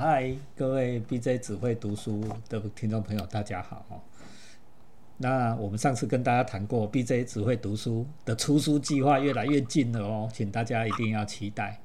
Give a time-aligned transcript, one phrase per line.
[0.00, 4.02] 嗨，各位 BJ 只会读书的听众朋友，大家好。
[5.18, 11.78] 那我们上次跟大家谈过，BJ 只会读书的出书计划越来越近了哦，请大家一定要期待。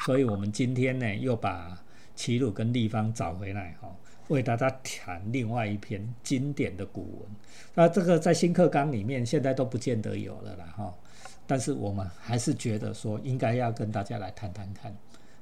[0.00, 1.80] 所以我们今天呢，又把
[2.16, 3.88] 齐鲁跟立方找回来哈，
[4.26, 7.30] 为大家谈另外一篇经典的古文。
[7.72, 10.92] 那这个在新课纲里面现在都不见得有了啦哈，
[11.46, 14.92] 但是我们还是觉得说应该要跟大家来谈谈看。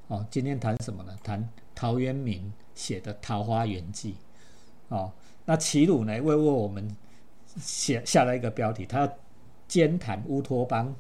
[0.09, 1.17] 哦，今天谈什么呢？
[1.25, 4.16] 谈陶渊明写的《桃花源记》。
[4.95, 5.12] 哦，
[5.45, 6.97] 那齐鲁呢，为为我们
[7.56, 9.10] 写下了一个标题，他
[9.66, 10.95] 兼谈乌托邦，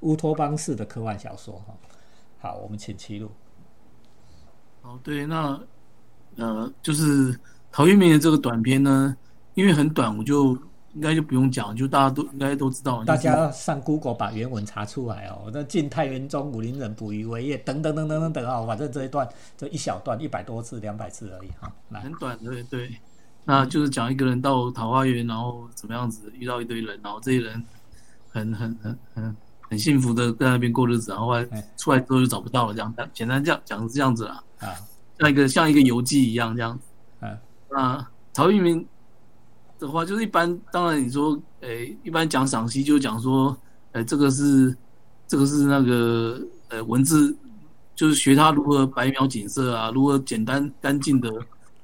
[0.00, 1.54] 乌托邦式的科幻小说。
[1.66, 1.74] 哈，
[2.38, 3.30] 好，我们请齐鲁。
[4.82, 5.60] 哦，对，那
[6.36, 7.38] 呃，就是
[7.72, 9.16] 陶渊明的这个短篇呢，
[9.54, 10.58] 因为很短，我就。
[10.94, 13.02] 应该就不用讲，就大家都应该都知道。
[13.02, 15.50] 大家上 Google 把原文查出来哦。
[15.52, 21.72] 那晋太元中，武陵人捕鱼为业，等等等等等等啊，反正这一段这一小段一百多字、两百字而已哈。
[22.00, 22.96] 很短，对对。
[23.44, 27.60] 那就是讲一个人到桃花源，然后怎么样子遇到一堆人，然后这些人
[28.30, 29.36] 很很很很
[29.68, 31.44] 很幸福的在那边过日子，然后后来
[31.76, 34.42] 出来之后就找不到了，这样简单这样讲是这样子啦。
[34.60, 34.72] 啊，
[35.18, 36.78] 像一个像一个游记一样这样。
[37.20, 37.36] 嗯。
[37.68, 38.86] 那陶渊明。
[39.78, 43.56] 的话就是一般，当然你说，诶，一般讲赏析就讲说，
[43.92, 44.74] 诶，这个是，
[45.26, 47.36] 这个是那个，呃，文字，
[47.94, 51.28] 就是学他如何白描景色啊，如何简单干净的，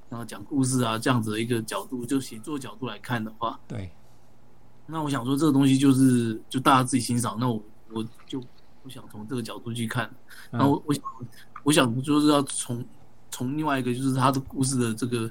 [0.08, 3.90] 然后讲故事啊，这样子的一个角度，就写作角度来看的话，对。
[4.86, 8.40] 那我想说，这个东西就是就大家自己欣赏，那我我就
[8.82, 10.10] 不想从这个角度去看，
[10.50, 11.02] 那我我想
[11.64, 12.84] 我想就是要从
[13.30, 15.30] 从另外一个就是他的故事的这个。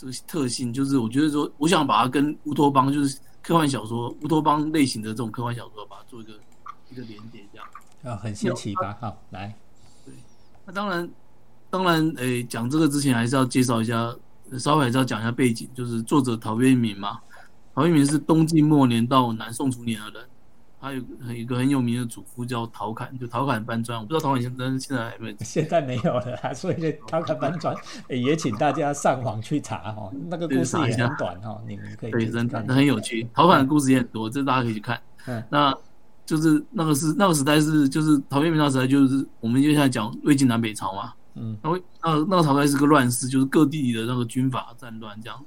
[0.00, 6.32] 这个特性就是，我觉得说，我想把它跟乌托邦，就是科幻小说、乌托邦类型的这种科幻小说，把它做一个
[6.90, 7.68] 一个连接，这样
[8.02, 8.96] 啊，很新奇吧？
[8.98, 9.54] 好，来，
[10.06, 10.14] 对，
[10.64, 11.10] 那当然，
[11.68, 14.16] 当然，诶，讲这个之前还是要介绍一下，
[14.58, 17.20] 稍微还是要讲一下背景，就是作者陶渊明嘛，
[17.74, 20.28] 陶渊明是东晋末年到南宋初年的人。
[20.80, 21.02] 他有
[21.34, 24.00] 一个很有名的祖父叫陶侃，就陶侃搬砖。
[24.00, 27.76] 我不知道陶侃现在现在还没现在没有了，所以 陶侃搬砖
[28.08, 33.28] 也请大家上网去查哈，那个故事也很短哈，你们可以对，真的很有趣。
[33.34, 34.98] 陶侃的故事也很多，这大家可以去看。
[35.26, 35.74] 嗯，那
[36.24, 41.12] 就是那个是那个时代是就是陶渊明那时代就是我们接下来讲魏晋南北朝嘛。
[41.34, 41.70] 嗯，那
[42.02, 45.38] 那那个朝代是个乱世，就是各地的那个军阀战乱这样。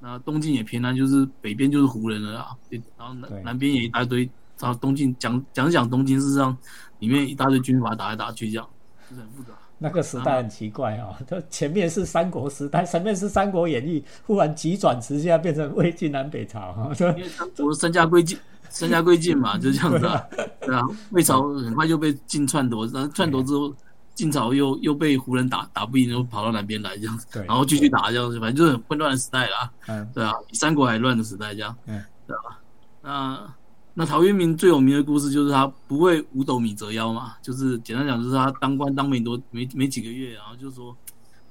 [0.00, 2.56] 那东晋也偏南，就是北边就是胡人了啊，
[2.96, 4.28] 然后南南边也一大堆。
[4.60, 6.56] 然后东晋讲讲讲东晋，事实上
[6.98, 8.68] 里面一大堆军阀打来打去，这样
[9.10, 9.50] 就是很复杂。
[9.76, 16.90] 那个时代很奇怪啊，它前面是三国时代，前面是《三国演义》，忽然急转直下变成魏晋南北朝。
[16.98, 17.28] 因为
[17.58, 18.38] 我身家归晋，
[18.70, 20.24] 三家归晋嘛， 就这样子啊。
[20.60, 23.74] 对啊，魏朝很快就被晋篡夺，然后篡夺之后，
[24.14, 29.70] 晋朝又又被胡人打打不赢，又跑到南边来这样子，然后继续打这样子，反正就是很混乱的时代啦。
[29.88, 31.76] 嗯，对啊，比三国还乱的时代这样。
[31.86, 32.60] 嗯，对吧？
[33.02, 33.54] 那。
[33.96, 40.96] 那陶渊明最有名的故事就是他不为五斗米折腰嘛，就是简单讲就是他当官当没多没没几个月，然后就说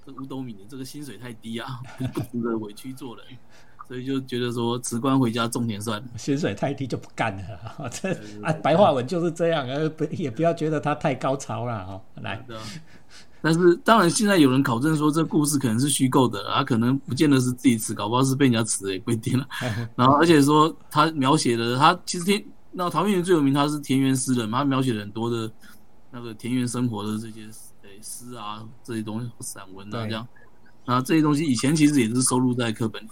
[0.05, 1.79] 这五斗米这个薪水太低啊，
[2.13, 3.25] 不值得委屈做人，
[3.87, 7.89] 所以就觉得说辞官回家种田算了，薪水太低就不干了。
[7.89, 12.45] 这啊白话文就是这样，呃不也不要觉得他太高超了哈，来。
[13.43, 19.45] 但是当然，现在有人考证说这故事可能是虚构的，他可能不见得是自己词，搞不好是被人家词也不一定了。
[19.97, 25.51] 然后，而且说他描写的他其实田那陶渊明最有名，他是田园诗人嘛，他描写了很多的
[26.09, 27.41] 那个田园生活的这些
[27.81, 30.25] 诶诗啊这些东西散文啊这样。
[30.85, 33.07] 啊，这些东西以前其实也是收录在课本里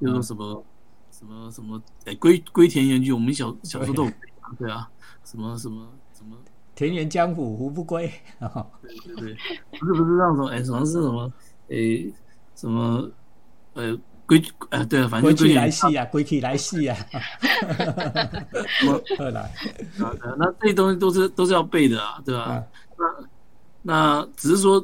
[0.00, 0.64] 的，就说什么
[1.12, 4.12] 什么什么诶归归田园居，我们小小时候都有
[4.58, 4.88] 对啊，
[5.24, 6.36] 什么什么什么。
[6.78, 8.08] 田园江湖胡不归，
[8.38, 9.36] 对对对，
[9.80, 11.32] 不是不是那种哎，什么是什么
[11.70, 12.14] 诶，
[12.54, 13.10] 什么
[13.74, 14.40] 呃归
[14.70, 16.96] 啊对，反正归来兮啊，归去来兮啊，
[18.78, 19.52] 什么二来？
[20.38, 22.64] 那这些东西都是都是要背的啊，对吧？
[22.96, 23.26] 那
[23.82, 24.78] 那只是说，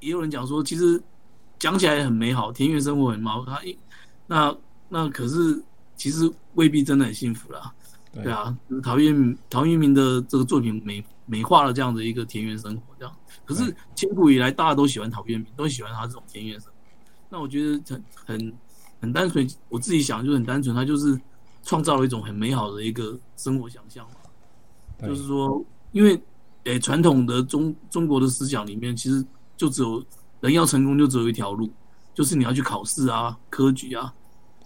[0.00, 1.00] 也有人讲说，其实
[1.56, 3.78] 讲起来很美好，田园生活很美好，他一
[4.26, 4.52] 那
[4.88, 5.62] 那可是
[5.94, 7.72] 其实未必真的很幸福啦。
[8.12, 13.16] 对啊，陶渊陶渊明的这个作品美美化了这样的一个田园生活，这样。
[13.46, 16.74] 可是千古以来，大家都喜欢陶渊明，都喜欢他这种田园生活。
[17.30, 18.54] 那我觉得很很
[19.00, 21.18] 很单纯，我自己想就很单纯，他就是
[21.62, 25.08] 创造了一种很美好的一个生活想象嘛。
[25.08, 26.20] 就是说，因为
[26.64, 29.24] 诶传统的中中国的思想里面，其实
[29.56, 30.04] 就只有
[30.40, 31.70] 人要成功就只有一条路，
[32.12, 34.12] 就是你要去考试啊、科举啊，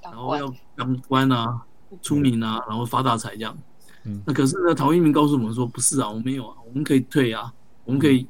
[0.02, 1.62] 然后要当官啊。
[2.02, 3.56] 出名啊，然后发大财这样。
[4.04, 7.52] 嗯，那可是呢，陶渊明告诉我们说，不是啊，我没有啊，我们可以退啊，
[7.84, 8.26] 我们可以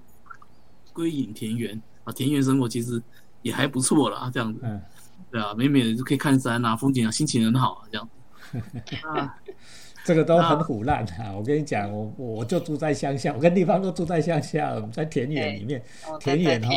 [0.92, 3.02] 归隐田园啊，田园生活其实
[3.42, 4.80] 也还不错了啊，这样子，嗯，
[5.30, 8.08] 对啊，美美的就可以看山啊，风景啊，心情很好啊，这样。
[9.02, 9.34] 啊，
[10.06, 11.34] 这个都很腐烂啊！
[11.36, 15.82] 我跟你讲，我我就住在乡下，我跟地方都住在乡下，我们在田园里面，
[16.20, 16.72] 田园哈，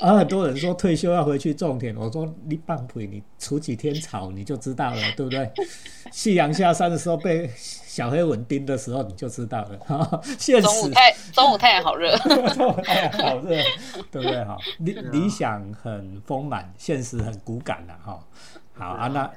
[0.00, 5.48] 啊，很多人说退休要回去种田，我说你半腿，你除几天草你就知道了，对不对？
[6.10, 10.20] 夕阳下山的时候被小黑蚊叮的时候你就知道了。
[10.36, 12.16] 现实中午太中午太阳好热，
[12.54, 13.56] 中午太阳好热，
[14.10, 14.44] 对不对？
[14.44, 18.18] 哈，理理想很丰满，现实很骨感的哈。
[18.72, 19.30] 好啊，那。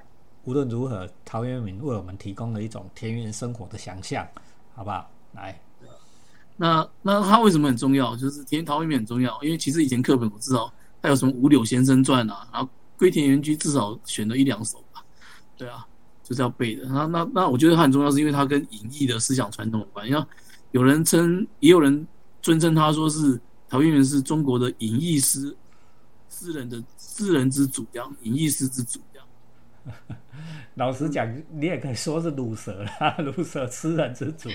[0.47, 4.25] 无论如何，陶渊明为我们提供了一种田园生活的想象，
[4.73, 5.11] 好不好？
[5.33, 5.59] 来，
[6.55, 8.15] 那那他为什么很重要？
[8.15, 12.65] 就是田陶渊明很重要，因为其实以前课本我知道他有什么《五柳先生传》啊，然后
[12.97, 15.03] 《归田园居》至少选了一两首吧，
[15.57, 15.85] 对啊，
[16.23, 16.87] 就是要背的。
[16.87, 20.07] 那那那我觉得他很重要，是因为他跟隐逸的思想传统有关。
[20.07, 20.25] 要
[20.71, 22.07] 有人称，也有人
[22.41, 25.53] 尊称他说是陶渊明是中国的隐逸诗
[26.29, 28.97] 诗人的诗人之祖，这样隐逸诗之祖。
[30.75, 34.49] 老实讲，你也可以说是卤蛇啦， 卤蛇吃人之主。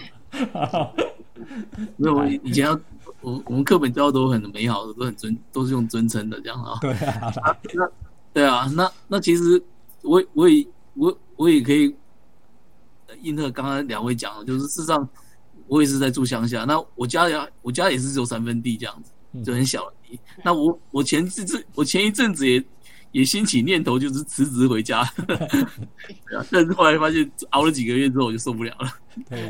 [1.96, 2.80] 没有，以前要
[3.20, 6.78] 我我们课本教的都很美好的，都很尊，都是用尊称的这样啊。
[6.80, 7.32] 对啊，
[7.74, 7.90] 那
[8.32, 9.60] 对啊，那那其实
[10.02, 10.64] 我我也
[10.94, 11.92] 我我也可以
[13.22, 15.08] 应和刚刚两位讲的，就是事实上
[15.66, 20.20] 我也是在住乡下，那我家呀我家也是只有三分地这样子，就很小的地。
[20.44, 22.64] 那我我前阵子我前一阵子也。
[23.12, 25.04] 也兴起念头，就是辞职回家。
[25.28, 25.36] 对
[26.36, 28.90] 啊，但是后来发现熬了几个月之后，我就受不了了，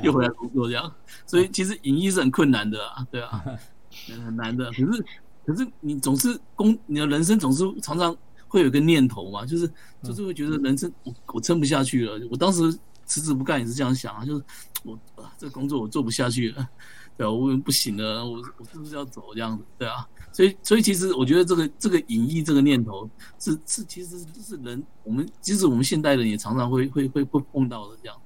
[0.03, 0.93] 又回来工作这样。
[1.25, 3.43] 所以其实隐逸是很困难的啊，对啊，
[4.25, 4.71] 很难的。
[4.73, 5.05] 可是
[5.47, 8.15] 可是你总是工，你的人生总是常常
[8.49, 9.71] 会有个念头嘛，就是
[10.03, 12.21] 就是会觉得人生我我撑不下去了。
[12.31, 12.77] 我当时
[13.07, 14.45] 辞职不干也是这样想啊，就是
[14.85, 16.69] 我啊这工作我做不下去了，
[17.17, 19.65] 对啊，我不行了，我我是不是要走这样子？
[19.79, 20.09] 对啊。
[20.33, 28.17] 所以，所以其实我觉得这个这个隐逸这个念头是是其实是人我们即使我们现代人也常常会会会会碰到的这样，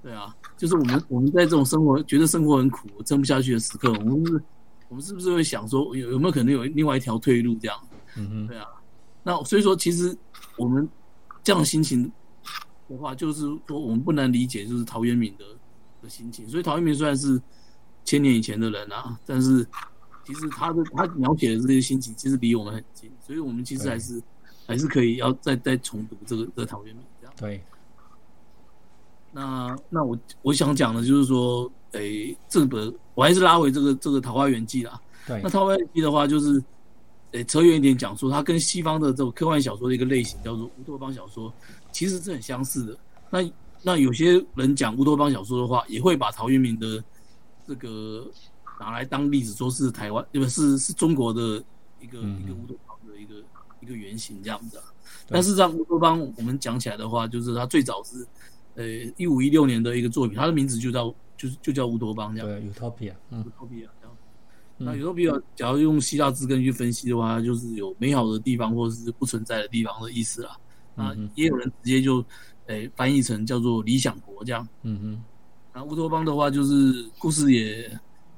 [0.00, 4.42] 对啊，就是我们我们在这种生活觉得生活很苦撑不下去的时刻，我们是，
[4.88, 7.76] 我们是不是会想说有有没有可能有另外一条退路这样？
[8.16, 8.66] 嗯嗯，对啊，
[9.24, 10.16] 那所以说其实
[10.56, 10.88] 我们
[11.42, 12.04] 这样心情
[12.88, 15.44] 的话，就是说我们不难理解就是陶渊明的
[16.00, 16.48] 的心情。
[16.48, 17.42] 所以陶渊明虽然是
[18.10, 19.66] 千年以前的人啊，但是。
[20.22, 24.22] 其实他的他描写的这些心情，其实离我们很近，所以我们其实还是
[24.64, 27.34] 还是可以要再再重读这个这个陶渊明这样。
[27.36, 27.60] 对。
[29.32, 35.00] 那那我我想讲的就是说，诶，这本我还是拉回这个这个《桃花源记》啦。
[35.26, 35.40] 对。
[35.42, 36.62] 那《桃花源记》的话，就是
[37.32, 41.52] 诶扯远一点讲说，它跟西方的这种科幻小说的一个类型叫做乌托邦小说，
[41.90, 42.96] 其实是很相似的。
[43.30, 43.38] 那
[43.82, 47.02] 那有些人讲乌托邦小说的话，也会把陶渊明的
[47.70, 48.30] 这个。
[48.82, 51.62] 拿来当例子，说是台湾，对不是是中国的
[52.00, 53.34] 一个一个乌托邦的一个
[53.82, 54.80] 一个原型这样子。
[55.28, 58.26] 但是让乌托邦我们讲起来的话，就是它最早是
[58.76, 58.86] 呃
[59.18, 62.48] 一五一六年的一个作品，它的名字就叫就是就叫乌托邦这样。
[62.48, 64.16] 对，Utopia，嗯，Utopia 这样。
[64.78, 70.56] 那 Utopia 假如用希腊字根去分析的话，就是有美好的地方或者是不存在的地方的意思啦。
[70.96, 72.24] 啊，也有人直接就
[72.68, 74.66] 诶翻译成叫做理想国这样。
[74.84, 75.24] 嗯嗯。
[75.72, 77.90] 那乌托邦的话，就是故事也。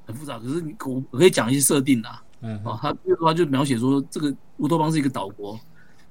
[0.04, 5.52] 很复杂，可是你我我可以讲一些设定啊，嗯，啊，他这个话就描写说，这个乌托邦是一个岛国，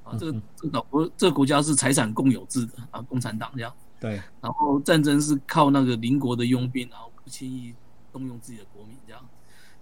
[0.05, 7.75] 啊，这个这个岛国这个国家是财产共有制的啊，共产党这样，对，然后战争是靠那个邻国的佣兵，然后不轻易
[8.13, 9.21] 动用自己的国民这样，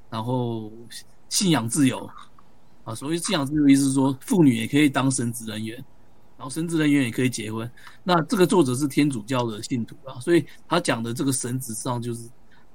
[0.10, 0.72] 然后
[1.30, 2.10] 信仰自由，
[2.84, 5.86] 啊，所谓信仰自由意思是说，妇女也可以当神职人员，
[6.40, 7.70] 然后神职人员也可以结婚，
[8.04, 12.28] 那这个作者是天主教的信徒啊，所以他讲的这个神职上就是。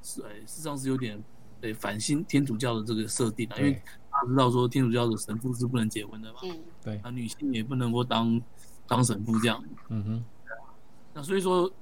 [0.06, 1.18] 是哎，事实上是有点
[1.62, 3.72] 对反新天主教的这个设定啊，因为
[4.10, 8.38] 大家知道说天主教的神父是不能结婚的嘛，嗯，对，啊，女性也不能够当
[8.86, 10.24] 当神父这样，嗯哼，
[11.14, 11.72] 那所以说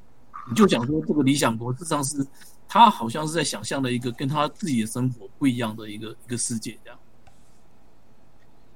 [0.49, 2.25] 你就讲说这个理想国，事实上是
[2.69, 6.99] 他好像是在想象的一个跟他自己的生活不一样的一个一个世界这样，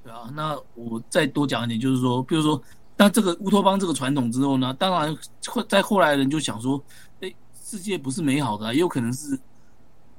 [0.02, 2.60] 对啊，那我再多讲一点，就是说，比如说，
[2.96, 6.82] 那这个乌托邦这个传统之后呢，当然后在后来人就想说。
[7.68, 9.36] 世界不是美好的，也有可能是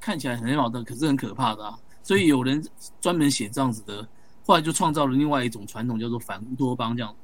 [0.01, 1.79] 看起来很美好的，可是很可怕的啊。
[2.03, 2.61] 所以有人
[2.99, 4.05] 专门写这样子的，
[4.45, 7.15] 后来就创造了另外一种传统，叫做反乌托邦这样，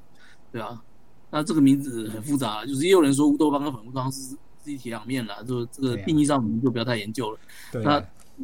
[0.49, 0.81] 对啊。
[1.29, 7.37] 那这个名字很复杂，就是也有人说乌托邦跟反乌托邦是是一体两面了，就这个定义上我们就不要太研究了。
[7.69, 8.01] 对，那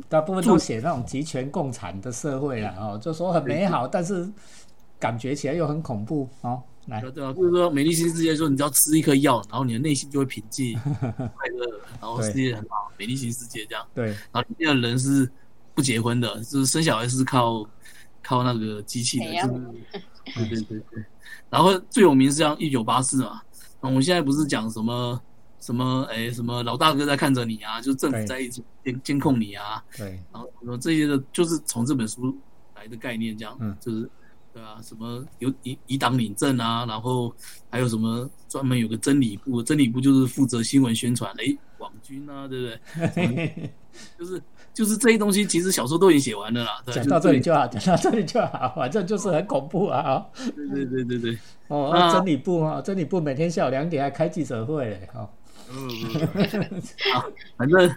[0.10, 4.30] 大部分都写那种集权共产的社会了哦，就说很美好，但是
[5.00, 6.62] 感觉起来又很恐怖哦。
[7.12, 13.86] 对啊，就是说美丽新世界说，你只要吃一颗药，然后你的内心就会平静、 快乐，然后世界很好，美丽新世界这样。
[13.94, 15.30] 对，然后里面的人是
[15.76, 17.64] 不结婚的，就是生小孩是靠
[18.24, 19.50] 靠那个机器的，就是
[20.36, 21.06] 对对对对。
[21.50, 23.42] 然后最有名是像一九八四嘛，
[23.82, 25.22] 那我们现在不是讲什么
[25.60, 32.36] 什么哎什么老大哥在看着你啊，就政府在一直监监控你啊，对，然后什么这些的，就是从这本书
[32.76, 34.10] 来的概念，这样，嗯，就是。
[34.52, 37.34] 对啊，什么有以以党领政啊，然后
[37.70, 42.68] 还有什么专门有个真理部，真理部就是负责新闻宣传，哎，网军啊，对不
[43.16, 43.72] 对？
[44.18, 44.42] 就是
[44.74, 46.82] 就是这些东西，其实小说都已经写完了啦。
[46.88, 50.26] 讲到这里就好，讲到这里就好，反正就是很恐怖啊。
[50.56, 51.38] 对对对对对。
[51.68, 55.30] 哦，真理部啊，真理部每天下午两点还开记者会嘞，哈。
[55.72, 55.90] 嗯。
[57.14, 57.96] 好，反正。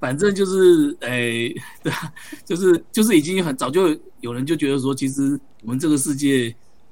[0.00, 1.54] 反正就是，诶，
[1.84, 2.12] 对啊，
[2.44, 6.48] 就是就是已经很早就有人就觉得说，其实我们这个世界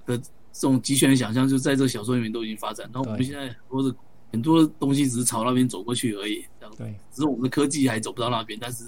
[0.07, 2.89] 的这种极权的想象，就在这个小说里面都已经发展。
[2.93, 3.97] 然后我们现在很多的
[4.31, 6.75] 很多东西只是朝那边走过去而已，这样。
[6.77, 6.95] 对。
[7.11, 8.85] 只是我们的科技还走不到那边，但是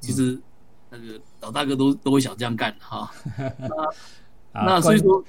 [0.00, 0.36] 其实
[0.90, 3.08] 那个老大哥都都会想这样干哈。
[4.52, 5.22] 那所以说，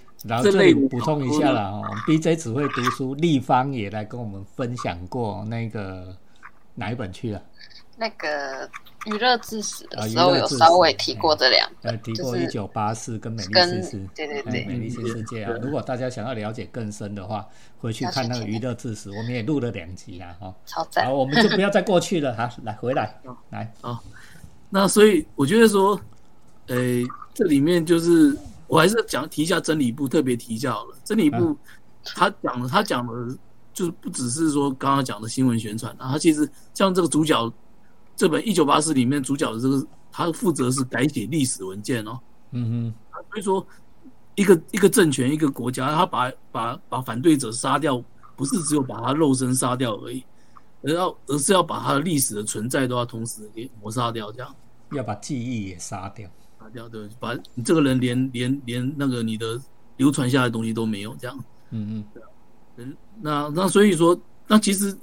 [0.44, 6.18] 这类补充一下了哦，BJ 只会读书，立方也来跟我们分享过那个
[6.74, 7.40] 哪一本去了。
[8.02, 8.68] 那个
[9.06, 15.54] 娱乐至死的时候有稍微提过这两，呃，提过一九八四跟美丽新世，对对对，美丽新世界啊。
[15.62, 20.52] 如果大家想要了解更深的话，回去看那个娱乐至死，我们也录了两集啦，哈。
[20.66, 21.06] 超赞！
[21.06, 23.16] 好，我们就不要再过去了哈，来回来，
[23.52, 24.02] 来啊。
[24.72, 25.94] 那所以我觉得说，
[26.66, 26.76] 呃，
[27.36, 30.96] 这里面就是我还是讲提一下真理部，特别提一下好了。
[31.04, 31.56] 真理部
[32.04, 33.38] 他讲的，他讲的，
[33.76, 37.54] 就是不只是说刚刚讲的新闻宣传啊，他其实像这个主角。
[38.16, 42.20] 这本《一九八四》里面主角的这个，他负责是改写历史文件哦。
[42.52, 43.66] 嗯哼，所以说，
[44.36, 48.04] 一个一个政权、一个国家，他把把把反对者杀掉，
[48.36, 50.24] 不是只有把他肉身杀掉而已，
[50.84, 54.56] 而要而是要把他的历史的存在都要同时给抹杀掉，这样。
[54.92, 59.60] 要把记忆也杀掉，杀掉对，把你这个人连连连那个你的
[59.98, 61.38] 流传下来的东西都没有，这样。
[61.70, 62.24] 嗯嗯，
[62.76, 64.96] 嗯，那那所以说，那其实。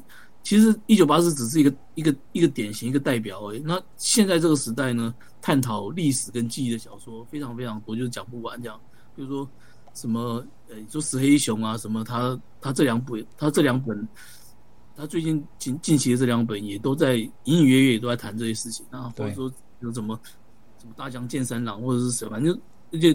[0.49, 3.59] 其实一九八四只是一个一个一个典型一个代表而已。
[3.59, 8.81] 那现在这个时代呢，探讨历史跟记忆的小说非常非常多，就是讲不完这样。
[9.15, 9.47] 比如说
[9.93, 14.09] 什么呃，说石黑雄啊，什么他他这两本，他这两本，
[14.97, 20.19] 他最近近近期的这两本也都在隐隐约约也都在谈这些事情啊，或者说有什么
[20.79, 22.59] 什么大江健三郎或者是什么，反正
[22.91, 23.15] 而且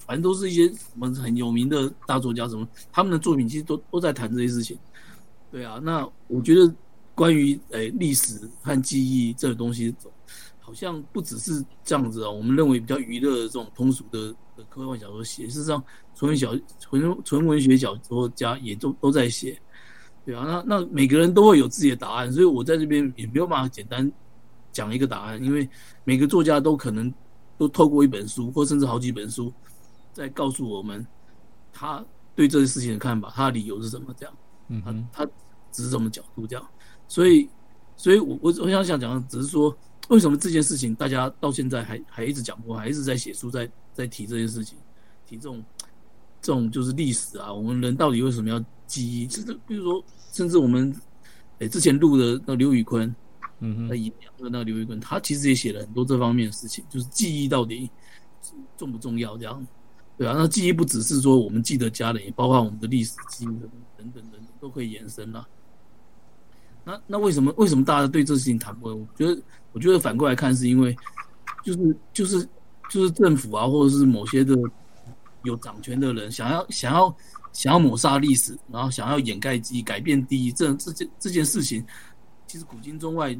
[0.00, 4.76] 反正都是一些什么很有名的大作家，什么他们的作品其实都都在谈这些事情。
[5.54, 6.74] 对啊，那我觉得
[7.14, 9.94] 关于诶历史和记忆这个东西，
[10.58, 12.28] 好像不只是这样子啊。
[12.28, 15.80] 我们认为比较娱乐的这种通俗的的科幻小说写，事实上
[16.16, 19.56] 纯文小纯纯文学小说家也都都在写。
[20.26, 24.10] 对啊，那那每个人都会有自己的答案，所以我在这边也没有办法简单
[24.72, 25.68] 讲一个答案，因为
[26.02, 27.14] 每个作家都可能
[27.56, 29.52] 都透过一本书或甚至好几本书，
[30.12, 31.06] 在告诉我们
[31.72, 34.34] 他对这些事情的看法，他的理由是什么这样。
[34.66, 34.82] 嗯，
[35.12, 35.30] 他他。
[35.74, 36.64] 只是这么角度这样，
[37.08, 37.48] 所以，
[37.96, 39.76] 所以我我我想想讲的只是说，
[40.08, 44.78] 为什么这件事情大家到现在还还一直讲过，还一直在写书，在在提这件事情，
[45.26, 45.64] 提这种
[46.40, 49.26] 这种就是历史啊，我们人到底为什么要记忆？
[49.26, 50.94] 其实，比如说，甚至我们
[51.58, 53.12] 诶之前录的那刘宇坤，
[53.58, 57.90] 嗯哼，那演的那刘宇坤，他其实也写了很多这方面的事情，就是记忆到底
[58.76, 59.36] 重不重要？
[59.36, 59.66] 这样，
[60.16, 65.46] 对啊，那记忆不只是说我们记得家人，也包括我们的历史记忆等等等等都可以延伸了。
[66.84, 68.88] 那那为什么为什么大家对这事情谈不？
[68.88, 70.94] 我觉得我觉得反过来看，是因为
[71.64, 72.48] 就是就是
[72.90, 74.54] 就是政府啊，或者是某些的
[75.44, 77.16] 有掌权的人，想要想要
[77.52, 81.84] 想要抹杀历史，然后想要掩盖记忆、改变第一，这这件这件事情，
[82.46, 83.34] 其实古今中外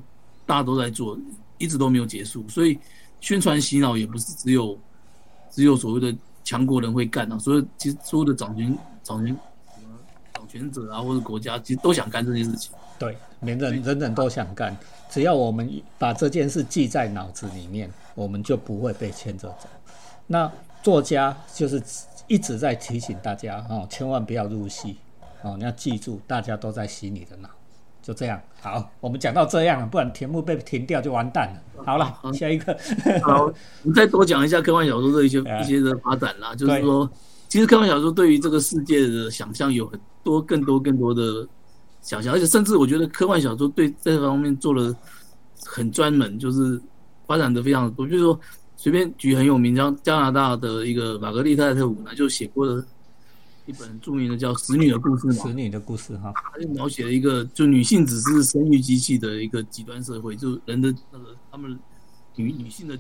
[0.47, 1.19] 大家都在做，
[1.59, 2.49] 一直都没有结束。
[2.49, 2.79] 所以
[3.21, 4.79] 宣传洗脑也不是只有
[5.51, 9.35] 只有所谓的强国人会干啊，所以其实所有的掌权掌权
[9.75, 9.99] 什么
[10.33, 12.73] 掌权者啊，或者国家，其实都想干这件事情。
[12.99, 14.77] 对，人人人人都想干，
[15.11, 19.69] 只要我们把这件事记在脑子里面，我们就不会被牵着走。
[20.27, 20.51] 那
[20.83, 21.83] 作家就是
[22.27, 24.97] 一直在提醒大家哦，千万不要入戏
[25.43, 27.49] 哦，你要记住，大家都在洗你的脑。
[28.03, 31.85] 就这样，好，我们讲到这样，不然题目被停掉就完蛋了。
[31.85, 32.77] 好了，下一个，
[33.23, 33.53] 好，我
[33.85, 36.55] 们再多讲一下科幻小说的一些 一些的发展啦。
[36.55, 37.11] 就是说，
[37.49, 41.47] 其实科幻小说对于这个世界的想象有很多、更多、更多的。
[42.05, 44.95] 想象，而且甚至我觉得科幻小说对这方面做了
[45.65, 46.81] 很专门，就是
[47.27, 48.07] 发展的非常多。
[48.07, 48.41] 比如说，
[48.77, 52.85] 随便举很有名，像加拿大的一个玛格丽特·特伍呢，就写过的
[53.65, 55.43] 一本著名的叫《使女的故事》嘛。
[55.43, 61.79] 使女的故事哈，他就描写了一个就女性只是生育机器的一个极端社会，就人的那个他们
[62.35, 62.99] 女女性的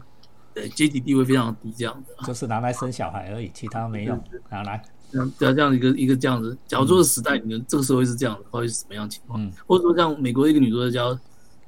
[0.54, 4.18] 呃阶级地位非常低这样子，就是拿来生小孩而已，其他没用。
[4.50, 4.82] 拿来，
[5.38, 6.56] 这样这样一个一个这样子。
[6.66, 9.50] 假如说时代，你们这个社会是这样的，会是什么样情况？
[9.66, 11.00] 或者说像美国一个女作家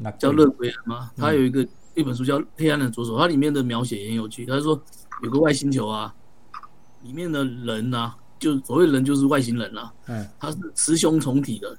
[0.03, 4.45] 叫叫勒奎恩嘛，她有一个一本书叫《黑暗的左手》，它里面的描写也很有趣。
[4.45, 4.81] 她说
[5.23, 6.15] 有个外星球啊，
[7.03, 11.77] 里面的人啊，就所谓人就是外星人啦，嗯，他是雌雄同体的。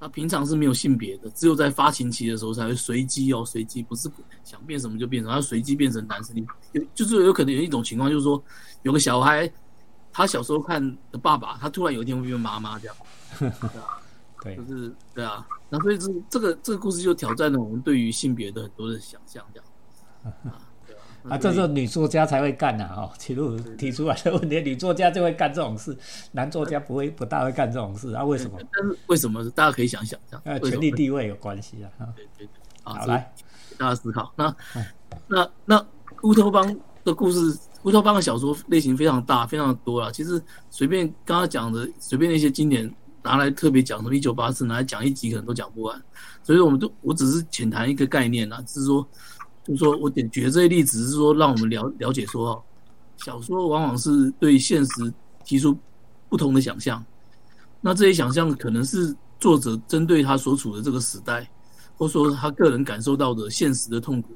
[0.00, 4.06] 他平常是没有性别的，只有在发情期的时候才会随机哦，随机不是
[4.42, 6.36] 想变什么就变什么，他随机变成男生。
[6.72, 8.42] 有就是有可能有一种情况，就是说
[8.82, 9.50] 有个小孩，
[10.14, 10.80] 他小时候看
[11.10, 12.96] 的爸爸，他突然有一天会变妈妈这样，
[14.40, 15.46] 对，就是对啊。
[15.68, 20.54] 那所以这这个这个故事就挑战了我们对于性别的很多的想象这样。
[21.28, 25.96] 啊，这是女作家才会干的哦，提出提出来的问题，女作家就会干这种事，
[26.32, 28.22] 男作家不会不大会干这种事啊？
[28.22, 28.58] 为什么？
[28.70, 29.42] 但是为什么？
[29.52, 31.88] 大家可以想想，这样，权力地位有关系啊。
[32.14, 32.50] 对对对，
[32.82, 33.32] 好来，
[33.78, 34.30] 大家思考。
[34.36, 34.54] 那
[35.26, 35.86] 那那
[36.24, 40.12] 乌托邦的故事，乌托邦的小说类型非常大，非常多了。
[40.12, 46.02] 其实随便刚刚讲的，随便那些经典拿来特别讲，什么一九八四拿来讲一集，可能都讲不完。
[46.42, 49.06] 所以我们都，我只是浅谈一个概念啊，就是说。
[49.66, 52.62] 就是说我点举这些例子，是说让我们了了解说，
[53.16, 55.10] 小说往往是对现实
[55.42, 55.74] 提出
[56.28, 57.02] 不同的想象，
[57.80, 61.50] 那这些想象可能是作者针对他所处的这个时代，
[61.96, 64.34] 或者说他个人感受到的现实的痛苦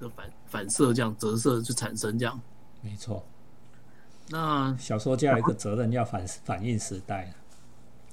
[0.00, 2.40] 的反反射，这样折射就产生这样。
[2.84, 3.24] 没错。
[4.28, 7.32] 那小说家有一个责任要反 反映时代，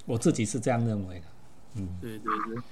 [0.05, 1.25] 我自己是这样认为的。
[1.75, 2.63] 嗯，对对对。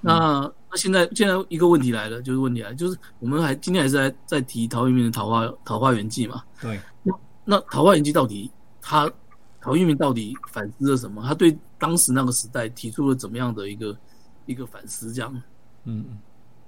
[0.00, 6.44] 那那现在现在一个问题来了，就是问题来，就是我们还今天还是在在提陶渊明的《桃花桃花源记》嘛？
[6.60, 6.80] 对。
[7.02, 7.12] 那
[7.44, 8.48] 那《桃花源记》到底
[8.80, 9.10] 他
[9.60, 11.22] 陶渊明到底反思了什么？
[11.26, 13.96] 他对当时那个时代提出了怎么样的一个
[14.46, 15.12] 一个反思？
[15.12, 15.32] 这样？
[15.84, 16.18] 嗯嗯。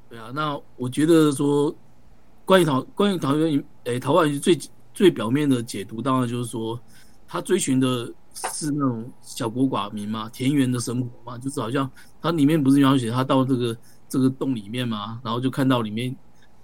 [0.09, 1.73] 对啊，那我觉得说
[2.44, 4.70] 关于陶关于陶渊明，诶，《桃花源记》最
[5.00, 6.78] 最表面的解读，当然就是说
[7.26, 8.12] 他追寻的。
[8.33, 11.91] 是那种小国寡民嘛，田园的生活嘛，就是好像
[12.23, 13.76] 它里面不是描写他到这个
[14.08, 16.15] 这个洞里面嘛，然后就看到里面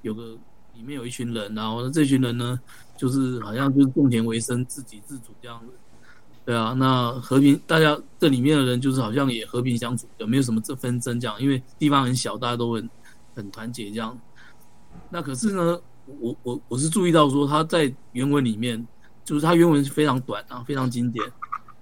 [0.02, 0.38] 有个
[0.74, 2.58] 里面有一群人，然后这群人呢，
[2.96, 5.72] 就是好像就是种田为生，自给自足这样子。
[6.46, 11.38] 对啊，那和平，大家这里面的人就是好像也和平相处，有没有什么这纷争这样？
[11.42, 12.88] 因为地方很小，大家都很
[13.34, 14.16] 很团结这样。
[15.10, 15.78] 那可是呢，
[16.20, 18.86] 我我我是注意到说他在原文里面，
[19.24, 21.24] 就是他原文是非常短啊，非常经典。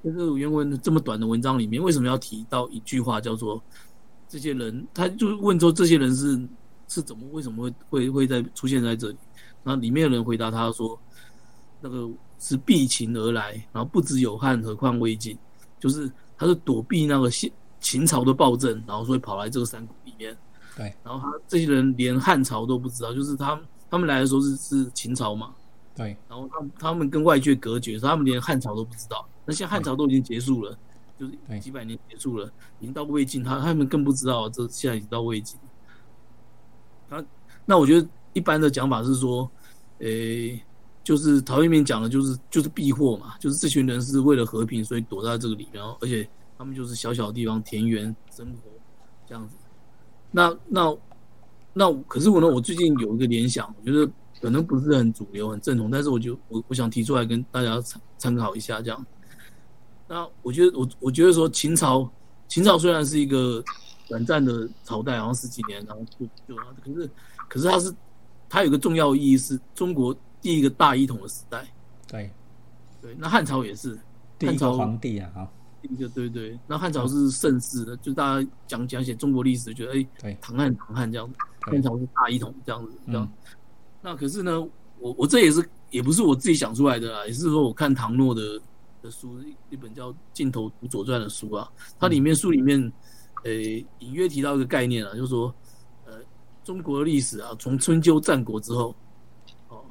[0.03, 3.63] 这个原文这么短的文章里面，为什么要提到一句话叫做
[4.29, 4.87] “这些人”？
[4.93, 6.39] 他就问说：“这些人是
[6.89, 7.27] 是怎么？
[7.33, 9.17] 为什么会会会在出现在这里？”
[9.65, 10.99] 然后里面的人回答他说
[11.81, 12.07] ：“那个
[12.39, 15.39] 是避秦而来，然后不知有汉，何况魏晋？
[15.81, 20.37] 就是他是躲避那个秦秦朝的暴政，然后所以跑来这个山谷里面。
[20.77, 23.59] 对，然后他这些人连汉朝都不知道，就是他
[23.91, 25.55] 他们来的时候是是秦朝嘛？
[25.95, 30.77] 对，然后他他们跟外界隔绝，所以他们连汉朝都不知道。”那现在汉朝都已经结束了，
[31.19, 35.59] 就是几百年结束了，已经到魏晋，他他们更不知道这现在已经到魏晋。
[37.09, 37.25] 他
[37.65, 39.49] 那我觉得一般的讲法是说，
[39.99, 40.61] 诶，
[41.05, 48.59] 就是陶渊明讲的，就是就是避祸嘛，就是这群人是为了和平，所以躲在这个里面，而且他们就是小小的地方田园生活
[49.27, 49.55] 这样子。
[50.31, 50.97] 那那
[51.75, 54.11] 那可是我呢，我最近有一个联想，我觉得
[54.41, 59.07] 可能不是很主流、很正统，但是我就我我想提出来跟大家参参考一下这样。
[60.07, 62.09] 那我觉得，我我觉得说秦朝，
[62.47, 63.63] 秦朝虽然是一个
[64.09, 67.11] 短暂的朝代，然后十几年，然后就就，可是
[67.49, 67.95] 可是它是
[68.49, 71.67] 它有个重要意义，是中国第一个大一统的时代。
[72.07, 72.31] 对，
[73.01, 73.99] 对，那汉朝也是
[74.41, 75.51] 汉朝皇帝啊，哈，
[75.83, 83.33] 第一个对对，那汉朝是盛世的，就大家讲讲写中国历史，觉得哎，对，唐汉唐汉这样子，汉朝是大一统这样子，这样。
[84.01, 84.61] 那可是呢，
[84.99, 88.61] 我我这也是也不是我自己想出来的啊，也是说我看唐诺的。
[89.03, 92.91] 的书一本叫《镜头读左传》的书啊，它里面书里面，
[93.43, 93.53] 呃，
[93.99, 95.55] 隐约提到一个概念啊，就是说，
[96.07, 96.15] 呃，
[96.65, 98.97] 中国的历史啊，从春秋战国之后，
[99.69, 99.85] 哦，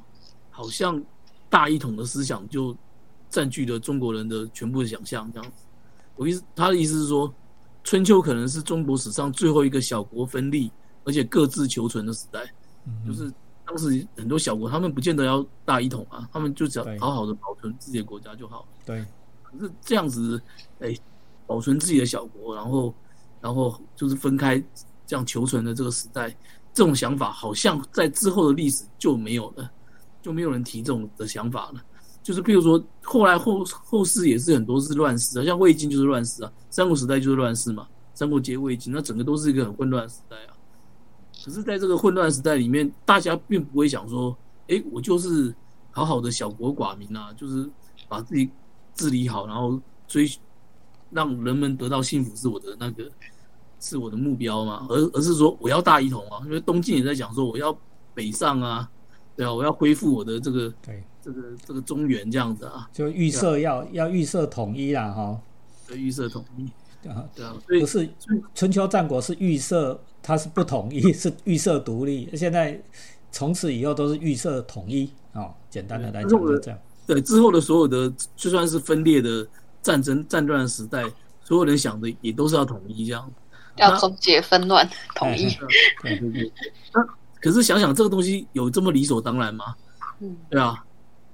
[0.50, 1.00] 好像
[1.48, 2.76] 大一统的思想就
[3.30, 5.64] 占据了中国人的全部的想象这样子。
[6.16, 7.32] 我意思，他的意思是说，
[7.84, 10.68] 春秋可能是中国史上最后一个小国分立
[11.04, 12.40] 而且各自求存的时代，
[13.06, 13.32] 就是。
[13.66, 18.68] 当时很多小国，他们不见得要大一统啊，他们就只要好好的保存自己的国家就好。
[18.84, 19.02] 对。
[19.42, 20.38] 可是这样子，
[20.80, 20.94] 哎，
[21.46, 22.94] 保存自己的小国，然后，
[23.40, 24.62] 然后就是分开
[25.06, 26.28] 这样求存的这个时代，
[26.74, 29.70] 这种想法好像在之后的历史就没有了，
[30.20, 31.82] 就没有人提这种的想法了。
[32.22, 40.52] 就是譬如说，后来后后世也是很多是乱世啊，像魏晋就是乱世啊，三国时代就是乱世嘛，三国皆魏晋，那整个都是一个很混乱的时代啊。
[41.44, 44.34] 可是，在这个混乱时代里面，大家并不会想说，
[44.68, 45.54] 哎，我就是
[45.90, 47.68] 好好的小国寡民啊，就是
[48.08, 48.48] 把自己
[48.94, 49.78] 治理好，然后
[50.08, 50.26] 追
[51.10, 53.10] 让人们得到幸福是我的那个
[53.78, 57.76] 是我的目标嘛，而而是说我要大一统啊，因为东晋也在讲说我要
[58.14, 58.90] 北上啊，
[59.36, 65.40] 对啊，我要恢复我的这个对这个这个中原这样子啊，就预设要要预设统一啦，哈，
[65.86, 66.70] 对预设统一。
[67.06, 68.08] 啊，对啊，不是
[68.54, 72.30] 春秋战国是预设，它是不统一，是预设独立。
[72.34, 72.80] 现在
[73.30, 75.52] 从此以后都是预设统一哦。
[75.68, 76.80] 简单的来讲就这样。
[77.06, 79.46] 对之后的所有的，就算是分裂的
[79.82, 81.04] 战争战乱时代，
[81.42, 83.30] 所有人想的也都是要统一这样。
[83.76, 85.46] 要终结纷乱，统一。
[86.02, 86.52] 对对对。
[86.94, 87.06] 那
[87.42, 89.76] 可是想想这个东西有这么理所当然吗？
[90.20, 90.82] 嗯，对啊，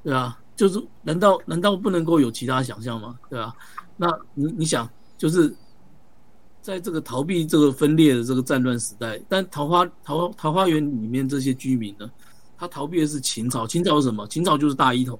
[0.02, 3.16] 对啊，就是难道难道不能够有其他想象吗？
[3.30, 3.54] 对啊，
[3.96, 4.90] 那你你想。
[5.20, 5.54] 就是
[6.62, 12.10] 在这个逃避这个分裂的这个战乱时代，但桃花桃桃花源里面这些居民呢，
[12.56, 13.66] 他逃避的是秦朝。
[13.66, 14.26] 秦朝是什么？
[14.28, 15.18] 秦朝就是大一统，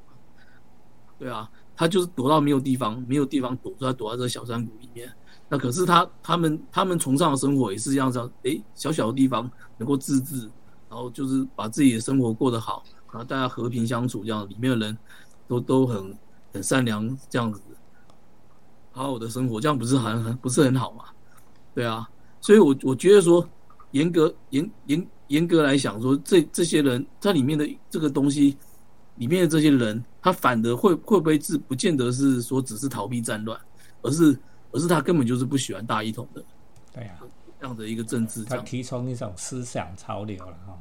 [1.18, 5.11] 对啊，他就是躲到没有地方，没有地方躲，他躲在这个小山谷里面。
[5.48, 10.48] 那可是他他们他们崇尚的生活也是这样子，哎，小小的地方能够自治，
[10.88, 14.98] 然后就是把自己的生活过得好，然后大家和平相处，这样里面的人
[15.48, 16.16] 都都很
[16.53, 17.61] 很善良，这样子。
[18.92, 21.05] 好好的生活，这样不是很很不是很好吗？
[21.74, 22.09] 对啊，
[22.40, 23.48] 所以，我我觉得说，
[23.92, 28.56] 严格严严严格来讲，说这这些人在里面的这个东西
[29.16, 33.59] 里面的这些人，他反而会会不会是不见得是说只是逃避战乱，
[34.02, 34.37] 而是
[34.72, 36.42] 而是他根本就是不喜欢大一统的。
[36.92, 37.20] 对啊，
[37.61, 40.78] 这样的一个政治，他提倡一种思想潮流了哈。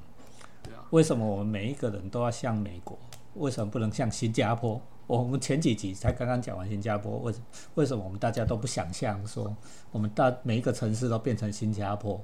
[0.64, 2.98] 对啊，为什么我们每一个人都要像美国？
[3.36, 4.82] 为什么不能像新加坡？
[5.18, 7.42] 我们前几集才刚刚讲完新加坡，为什
[7.74, 9.56] 为什么我们大家都不想象说
[9.92, 12.22] 我们大每一个城市都变成新加坡，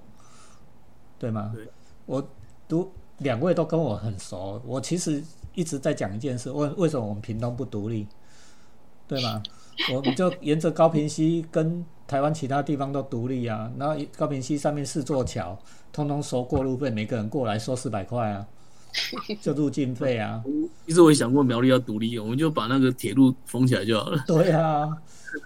[1.17, 1.51] 对吗？
[2.05, 2.23] 我
[2.67, 5.23] 读两位都跟我很熟，我其实
[5.55, 8.07] 一直在讲一件事：为为什么我们屏东不独立，
[9.07, 9.41] 对吗？
[9.91, 15.57] 我们就沿着高平溪跟台湾其他地方都独立啊，然后高平溪上面四座桥，
[15.91, 18.45] 通通收过路费，每个人过来收四百块啊。
[19.41, 20.43] 就入境费啊！
[20.87, 24.23] 其实我也想过苗栗要独立，我们就把那个铁路封起来就好了。
[24.27, 24.89] 对啊，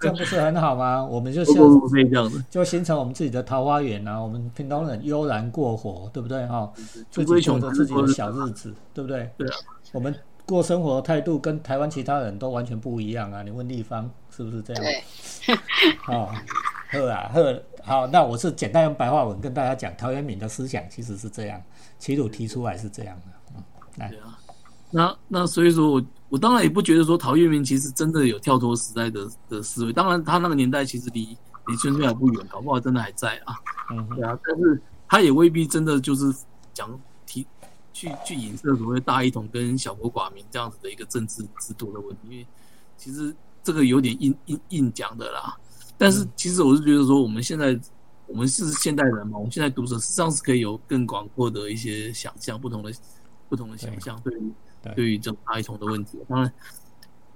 [0.00, 1.04] 这样不是很好吗？
[1.04, 1.54] 我们就像
[1.88, 4.18] 这样子，就形成我们自己的桃花源啊！
[4.20, 6.46] 我们平东人悠然过活，对不对？
[6.46, 6.70] 哈，
[7.10, 9.30] 自己过着自己的小日子，对不对？
[9.36, 9.56] 对啊，
[9.92, 10.14] 我们
[10.46, 13.42] 过生活的态度跟台湾其他人都完全不一样啊！
[13.42, 14.82] 你问立方是不是这样？
[14.84, 15.56] 对，
[16.02, 16.32] 好，
[16.90, 21.60] 呵啊呵，好，那我是简单用白话文跟大家讲，陶渊明的思想其实是这样，
[21.98, 23.39] 齐鲁提出来是这样的。
[24.08, 24.38] 对啊，
[24.90, 31.36] 那那所以说我我当然也不觉得说陶渊明其实真的有跳脱时代的的思维，当然他那个年代其实离
[31.66, 33.54] 离春秋还不远，搞不好真的还在啊。
[33.90, 36.32] 嗯，对啊，但是他也未必真的就是
[36.72, 37.46] 讲提
[37.92, 42.46] 去去影射所谓大一统跟小国寡民这样子的一个政治制度的问题，因为
[42.96, 45.56] 其实这个有点硬硬硬讲的啦。
[45.98, 47.78] 但是其实我是觉得说我们现在
[48.26, 52.92] 我们是现代人嘛，我们现在读者实际上是可以有更广阔的一些想象，不同的。
[53.50, 54.52] 不同的想象，对于
[54.94, 56.52] 对于这种大一统的问题，当然，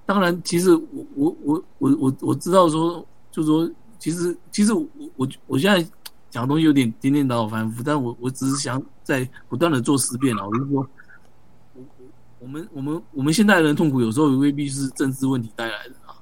[0.07, 5.83] 当然，其实我我我我我我知道说，就是说，其实其实我我我现在
[6.31, 10.47] 讲的东西有点颠颠倒倒反复，但我我只是想在不断的做思辨啊。
[10.47, 10.89] 我就说，
[11.75, 11.87] 我我
[12.39, 16.15] 我们我们我们现代人痛苦，有时候也未必是政治问题带来的啊，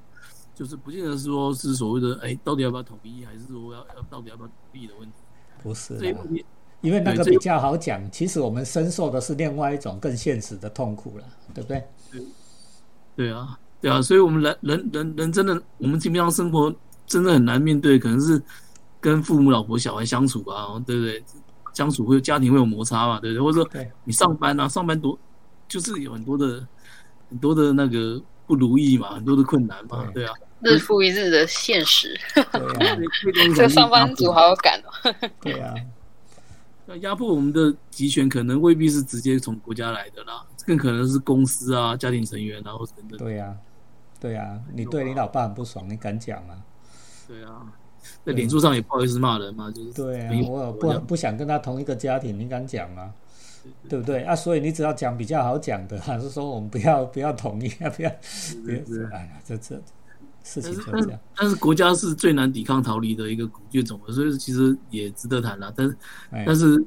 [0.55, 5.15] 就是不见得是说是所谓的哎，到底要不要统一，还是说要要到底要不要独立的问题，
[5.61, 6.43] 不是这些问题。
[6.83, 11.81] 因为那个比较好讲，其实我们深受的是另外一种更现实的痛苦了，对不对？
[12.11, 12.21] 对，
[13.15, 16.73] 对啊，对啊，所以我们人人人人真的，我们基本上生活
[17.07, 18.41] 真的很难面对，可能是
[18.99, 21.23] 跟父母、老婆、小孩相处啊，对不对？
[21.73, 23.41] 相处会家庭会有摩擦嘛，对不对？
[23.41, 25.17] 或者说你上班啊，上班多
[25.69, 26.67] 就是有很多的
[27.29, 32.13] 很多的那个不如意嘛，很多的困难嘛，对啊，日复一日的现实，
[32.51, 32.97] 对啊，
[33.55, 35.73] 这上班族好有感哦，对啊。
[36.85, 43.17] 那压迫我们的集权，可能未必是直接从国家来的啦，更可能是公司啊、家庭成员然后等等。
[43.17, 43.55] 对呀，
[44.19, 46.63] 对呀，你对你老爸很不爽，你敢讲吗？
[47.27, 47.71] 对啊，
[48.25, 49.93] 在脸书上也不好意思骂人嘛，就是。
[49.93, 53.13] 对啊，我不不想跟他同一个家庭，你敢讲吗？
[53.87, 54.35] 对不对啊？
[54.35, 57.89] 所以你只要讲比较好讲的，还是说我们不要不要同意啊？
[57.91, 58.09] 不要，
[59.13, 59.81] 哎呀，这这。
[60.43, 65.73] 事情就这样，但是国家是最难抵抗逃离的一个古绝种所以其实也值得谈啦。
[65.75, 65.97] 但是，
[66.45, 66.85] 但是，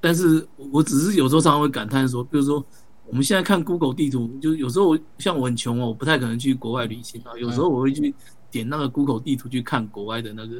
[0.00, 2.64] 但是我只是有时候常常会感叹说，比如说
[3.06, 7.32] 我们现在看 Google 地图，就有时候像我很穷哦，我不太可能去国外旅行啊。
[7.38, 8.14] 有时候我会去
[8.50, 10.56] 点那个 Google 地图去看国外的那个、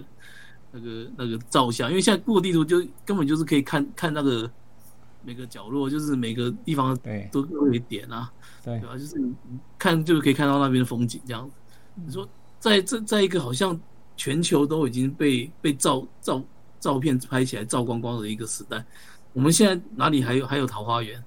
[0.73, 4.51] 那个、那个照相，因为现在 Google 地图就根本就是可以看看那个
[5.23, 8.31] 每个角落，就是每个地方对都都可以点啊，
[8.63, 8.99] 对对吧？
[8.99, 9.17] 就是
[9.79, 11.55] 看就是可以看到那边的风景这样子。
[11.95, 12.29] 你说
[12.59, 13.79] 在这在一个好像
[14.17, 16.43] 全球都已经被被照照
[16.81, 18.85] 照片拍起来照光光的一个时代，
[19.33, 21.23] 我们现在哪里还有还有桃花源？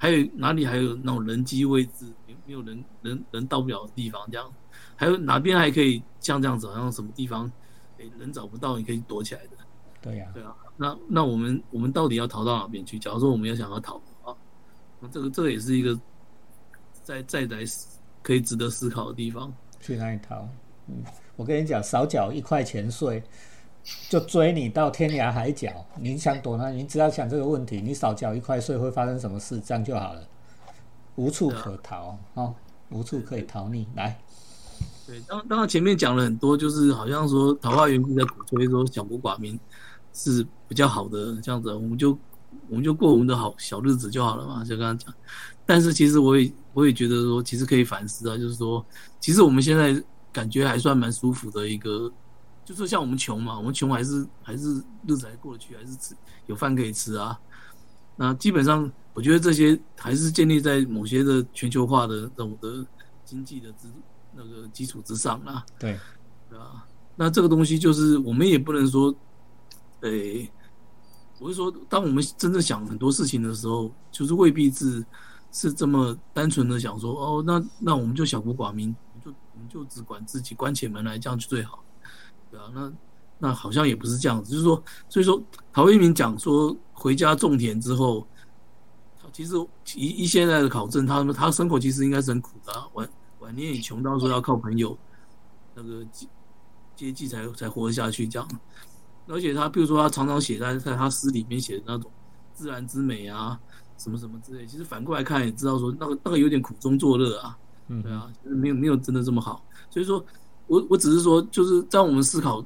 [0.00, 4.22] 还有哪里还有那种人机位置没没有人人人到不了的地方？
[4.30, 4.48] 这样，
[4.94, 6.68] 还有哪边还可以像这样子？
[6.68, 7.50] 好像什么地方，
[7.96, 9.50] 诶人找不到，你可以躲起来的。
[10.00, 12.96] 对呀、对啊，那那我们我们到底要逃到哪边去？
[12.96, 14.32] 假如说我们要想要逃啊，
[15.00, 15.98] 那这个这个也是一个
[17.02, 17.64] 在再来
[18.22, 19.52] 可以值得思考的地方。
[19.88, 20.46] 去哪里逃？
[20.88, 21.02] 嗯，
[21.34, 23.22] 我跟你讲，少缴一块钱税，
[24.10, 25.70] 就追你到天涯海角。
[25.96, 26.76] 你想躲哪里？
[26.76, 30.22] 你只要想这个问题，你少缴一块税会发生什么事，这样就好了，
[31.16, 32.54] 无处可逃哦，
[32.90, 33.86] 无处可以逃匿。
[33.94, 34.18] 来，
[35.06, 39.58] 对，当当然前面讲了很多，就是好像说桃花源是在鼓吹说小国寡民
[40.12, 42.12] 是比较好的这样子，我们就
[42.68, 45.12] 我们就过我们的好小日子就好了嘛，就刚刚讲。
[45.64, 48.84] 但是其实我也我也觉得说，其实可以反思啊，就是说，
[49.20, 52.10] 其实我们现在感觉还算蛮舒服的一个，
[52.64, 56.14] 就是像我们穷嘛，我们穷还是还是日子还过得去，还是吃
[56.46, 57.38] 有饭可以吃啊。
[58.16, 62.84] 那基本上，我觉得这些还是建立在某些的全球化的这种的
[63.24, 63.88] 经济的之
[64.34, 65.64] 那个基础之上啦。
[65.78, 65.98] 对，
[66.50, 66.86] 对吧？
[67.14, 69.14] 那这个东西就是我们也不能说，
[70.00, 70.50] 诶、
[71.40, 75.04] 我是说，当我们真正想很多事情的时候，就是未必是
[75.52, 81.82] 是这么单纯的想说，哦，那那我们就小国寡民，我们就我们就只管自己，关起门来这样就最好，
[82.50, 82.92] 对啊，那
[83.38, 85.40] 那好像也不是这样子，就是说，所以说
[85.72, 88.26] 陶渊明讲说回家种田之后，
[89.22, 89.54] 他其实
[89.94, 94.98] 一一现在的考证，他们他生活其实应该是很苦的、啊，晚晚年也穷到说要靠朋友
[95.74, 96.26] 那个接
[96.96, 98.48] 接济才才活得下去这样。
[99.28, 102.10] 而且他比如说他常常写在在他诗里面写的那种
[102.54, 103.58] 自然之美啊，
[103.98, 107.56] 什么什么之类，其实反过来看也知道说那个那个有点苦中作乐啊，
[107.88, 109.64] 嗯对啊，就是没有没有真的这么好。
[109.90, 110.24] 所以说
[110.66, 112.64] 我我只是说，就是在我们思考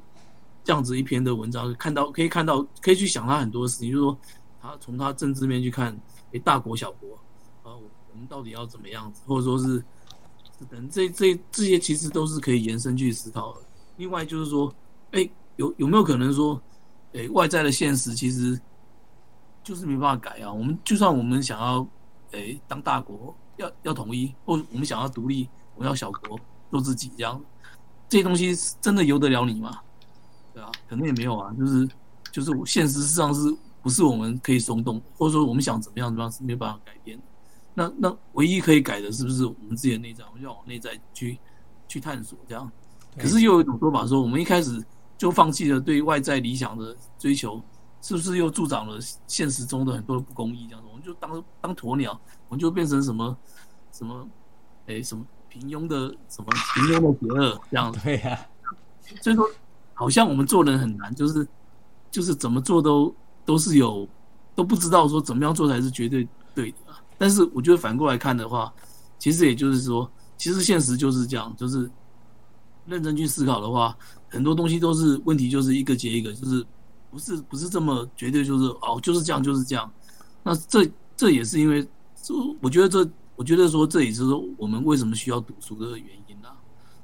[0.65, 4.19] 这样子一篇的文章，看到可以看到可以去想他很多事情，就是说
[4.61, 5.99] 他从他政治面去看，
[6.33, 7.15] 诶，大国小国
[7.63, 9.83] 啊，我我们到底要怎么样子，或者说是
[10.59, 13.61] 是等这这这些其实都是可以延伸去思考的。
[13.97, 14.73] 另外就是说，
[15.13, 16.61] 哎，有有没有可能说，
[17.13, 18.61] 诶，外在的现实其实
[19.63, 20.53] 就是没办法改啊？
[20.53, 21.87] 我们就算我们想要
[22.33, 26.39] 诶当大国，要要统一，或我们想要独立，我们要小国
[26.71, 27.41] 做自己这样，
[28.09, 29.79] 这些东西真的由得了你吗？
[30.55, 31.89] 对啊，可能也没有啊，就是
[32.31, 37.23] 就是现实上是不是我们可以松动，或者说我们想怎么样怎么样是没有办法改变的。
[37.75, 40.23] 那那唯一可以改的是不是我们自己的内在？
[40.27, 41.39] 我们就要往内在去
[41.89, 42.71] 去探索这样。
[43.17, 44.83] 可是又有一种说法说，我们一开始
[45.23, 47.63] 就放弃了对外在理想的追求，
[48.01, 50.67] 是不是又助长了现实中的很多的不公义？
[50.69, 53.37] 这样子，我们就当当鸵鸟，我们就变成什么
[53.93, 54.29] 什么，
[54.87, 58.01] 诶，什么平庸的什么平庸的邪恶这样子。
[58.03, 58.37] 对呀、
[59.21, 59.49] 所以说，
[59.95, 61.47] 好像我们做人很难，就是
[62.11, 64.09] 就是怎么做都都是有
[64.57, 66.99] 都不知道说怎么样做才是绝对对的啊。
[67.17, 68.75] 但是我觉得反过来看的话，
[69.21, 71.89] 其实也就是说，其实现实就是这样，就是
[72.87, 73.97] 认真去思考的话，
[74.33, 76.67] 很多东西都是问题，就是一个接一个，就是
[77.11, 79.93] 不是不是这么绝对，就是哦就是这样就是这样。
[80.43, 81.87] 那这这也是因为，
[82.23, 86.57] 就我觉得这我觉得说这也是说我们为什么需要读书的原因啊，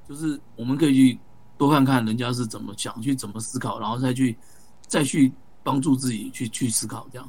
[0.08, 1.18] 就是我们可以去
[1.58, 4.34] 多看看人家是怎么想，去怎么思考，然后再去
[4.86, 5.30] 再去
[5.62, 7.28] 帮助自己去去思考这样。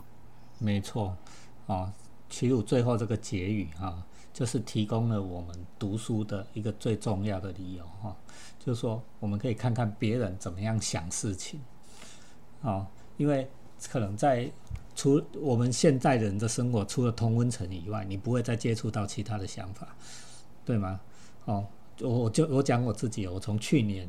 [0.58, 1.16] 没错，
[1.68, 1.92] 啊，
[2.30, 4.02] 齐鲁最后这个结语哈、
[4.34, 8.15] 就是提供了我们读书的一个最重要的理由哈、
[8.58, 11.60] 就是说我们可以看看别人怎么样想事情，
[12.62, 12.88] 啊，
[13.18, 13.50] 因为
[13.89, 14.50] 可能在
[14.96, 19.96] 除我们现在人的生活，除了同温层以外，你不会再接触到其他的想法，
[20.65, 21.00] 对吗？
[21.46, 21.65] 哦，
[22.02, 24.08] 我我就我讲我自己，我从去年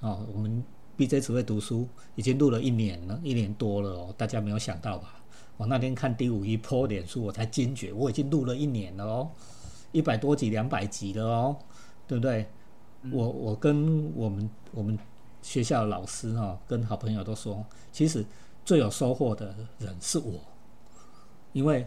[0.00, 0.62] 哦，我们
[0.96, 5.14] BJ 只会读书已经录了一年了，一年多了哦，大家没有想到吧？
[5.56, 9.30] 我那天看第五一破脸书，我才惊觉我已经录了一年了哦，
[9.92, 11.56] 一百多集、两百集了哦，
[12.08, 12.46] 对不对？
[13.10, 14.98] 我我跟我们我们
[15.42, 18.24] 学校的老师哈、跟好朋友都说，其实
[18.64, 20.40] 最有收获的人是我，
[21.52, 21.86] 因为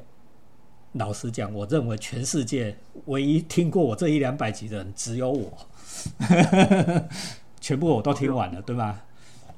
[0.93, 5.51] 老实讲，我认为全世界唯一听过我这一两百集的人只有我，
[7.59, 9.05] 全部我都听完了，对吧？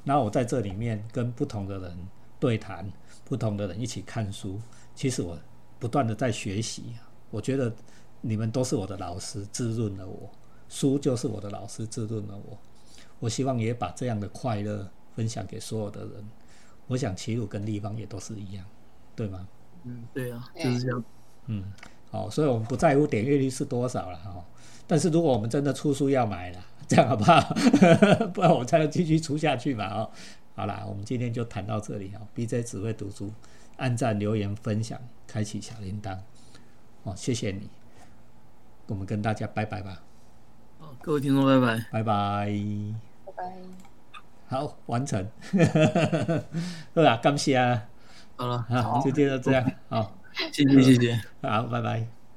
[0.04, 1.98] 然后我在这里面跟不同的人
[2.40, 2.90] 对谈，
[3.26, 4.60] 不同的人一起看书，
[4.96, 5.38] 其实我
[5.80, 6.94] 不断的在学习。
[7.30, 7.74] 我觉得
[8.22, 10.30] 你们都是我的老师，滋润了我，
[10.70, 12.58] 书就是我的老师，滋润了我。
[13.20, 16.30] 我希望也把这样的快乐分享给所有的人。
[16.88, 18.64] 我想齐鲁跟立方也都是一样，
[19.16, 19.48] 对吗？
[19.84, 21.04] 嗯，对啊，就是这样。
[21.48, 21.64] 嗯，
[22.12, 24.46] 好，所以我们不在乎点阅率是多少了哈。
[24.86, 27.42] 但是如果我们真的出书要买了， 这样好不好？
[28.34, 29.86] 不然我才能继续出下去嘛。
[29.94, 30.12] 哦，
[30.56, 32.22] 好啦，我们今天就谈到这里哈。
[32.36, 33.32] BJ 只会读书，
[33.78, 36.18] 按赞、留言、分享，开启小铃铛。
[37.04, 37.70] 哦，谢谢你。
[38.88, 40.02] 我们跟大家拜拜吧。
[40.80, 42.54] 好，各位听众，拜拜，拜拜，
[43.26, 43.54] 拜拜。
[44.48, 45.28] 好，完成。
[46.96, 47.84] 好啦，感谢啊。
[48.36, 49.72] 好了，好，就就这样。
[49.90, 50.18] 好，
[50.52, 51.22] 谢谢，谢谢。
[51.42, 52.17] 好，拜拜。